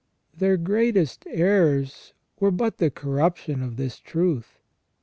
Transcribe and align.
Their 0.35 0.57
greatest 0.57 1.25
errors 1.27 2.13
were 2.39 2.49
but 2.49 2.79
the 2.79 2.89
corruption 2.89 3.61
of 3.61 3.77
this 3.77 3.99
truth. 3.99 4.57